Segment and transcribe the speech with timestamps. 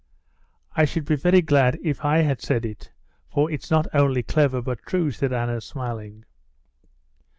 [0.75, 2.91] "I should be very glad if I had said it,
[3.31, 6.25] for it's not only clever but true," said Anna, smiling.